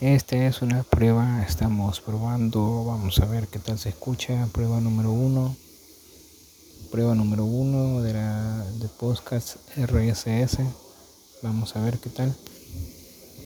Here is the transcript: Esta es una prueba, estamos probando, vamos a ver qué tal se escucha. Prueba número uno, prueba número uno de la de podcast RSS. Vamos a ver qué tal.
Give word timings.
Esta 0.00 0.36
es 0.36 0.60
una 0.60 0.82
prueba, 0.82 1.42
estamos 1.48 2.02
probando, 2.02 2.84
vamos 2.84 3.18
a 3.20 3.24
ver 3.24 3.48
qué 3.48 3.58
tal 3.58 3.78
se 3.78 3.88
escucha. 3.88 4.46
Prueba 4.52 4.78
número 4.78 5.10
uno, 5.10 5.56
prueba 6.90 7.14
número 7.14 7.46
uno 7.46 8.02
de 8.02 8.12
la 8.12 8.62
de 8.78 8.88
podcast 8.88 9.56
RSS. 9.74 10.58
Vamos 11.42 11.76
a 11.76 11.80
ver 11.80 11.98
qué 11.98 12.10
tal. 12.10 12.36